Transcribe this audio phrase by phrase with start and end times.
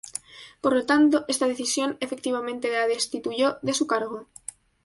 [0.63, 4.25] Por lo tanto, esta decisión efectivamente la destituyó de su cargo.